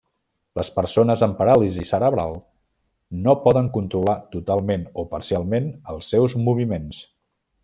Les 0.59 0.69
persones 0.77 1.23
amb 1.27 1.35
paràlisi 1.41 1.85
cerebral 1.89 2.33
no 3.27 3.37
poden 3.45 3.71
controlar 3.77 4.17
totalment 4.35 4.89
o 5.03 5.09
parcialment 5.15 5.73
els 5.95 6.15
seus 6.17 6.39
moviments. 6.49 7.09